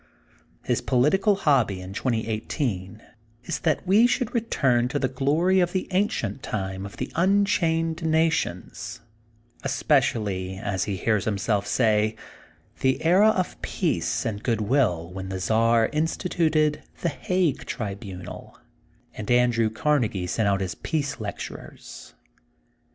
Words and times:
His 0.63 0.81
political 0.81 1.35
hobby 1.35 1.79
in 1.79 1.93
2018 1.93 3.03
is 3.43 3.59
that 3.59 3.85
we 3.85 4.07
should 4.07 4.33
return 4.33 4.87
to 4.87 4.97
the 4.97 5.07
glory 5.07 5.59
of 5.59 5.73
the 5.73 5.87
ancient 5.91 6.41
time 6.41 6.87
of 6.87 6.97
the 6.97 7.11
unchained 7.13 8.01
nations, 8.01 9.01
especially, 9.61 10.57
as 10.57 10.85
he 10.85 10.95
hears 10.97 11.25
himself 11.25 11.67
say, 11.67 12.15
the 12.79 13.05
era 13.05 13.29
of 13.29 13.61
peace 13.61 14.25
and 14.25 14.41
good 14.41 14.61
will 14.61 15.07
when 15.13 15.29
the 15.29 15.39
Czar 15.39 15.87
instituted 15.93 16.81
the 17.03 17.09
Hague 17.09 17.65
trib 17.67 18.01
unal, 18.03 18.57
and 19.13 19.29
Andrew 19.29 19.69
Carnegie 19.69 20.25
sent 20.25 20.47
out 20.47 20.61
his 20.61 20.73
peace 20.73 21.19
lecturers. 21.19 22.15